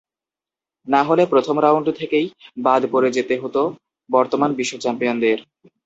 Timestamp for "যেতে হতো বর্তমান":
3.11-4.49